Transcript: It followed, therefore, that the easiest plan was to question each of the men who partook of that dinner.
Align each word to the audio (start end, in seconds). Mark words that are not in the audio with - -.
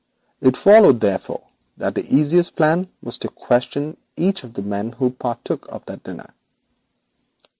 It 0.41 0.57
followed, 0.57 0.99
therefore, 0.99 1.43
that 1.77 1.93
the 1.93 2.03
easiest 2.11 2.55
plan 2.55 2.89
was 3.03 3.19
to 3.19 3.29
question 3.29 3.97
each 4.17 4.43
of 4.43 4.53
the 4.55 4.63
men 4.63 4.93
who 4.93 5.11
partook 5.11 5.67
of 5.69 5.85
that 5.85 6.01
dinner. 6.01 6.33